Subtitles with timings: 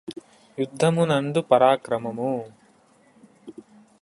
[0.57, 2.31] యుద్ధము నందు పరాక్రమము